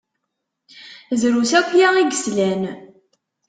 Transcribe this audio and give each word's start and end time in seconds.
Drus 1.21 1.51
akya 1.59 1.87
i 2.01 2.03
yeslan. 2.05 2.61